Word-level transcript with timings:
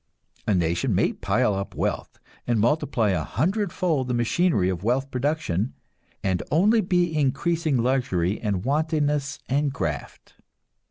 A 0.47 0.55
nation 0.55 0.95
may 0.95 1.13
pile 1.13 1.53
up 1.53 1.75
wealth, 1.75 2.17
and 2.47 2.59
multiply 2.59 3.11
a 3.11 3.23
hundredfold 3.23 4.07
the 4.07 4.15
machinery 4.15 4.67
of 4.67 4.83
wealth 4.83 5.11
production, 5.11 5.75
and 6.23 6.41
only 6.49 6.81
be 6.81 7.15
increasing 7.15 7.77
luxury 7.77 8.41
and 8.41 8.65
wantonness 8.65 9.37
and 9.47 9.71
graft. 9.71 10.33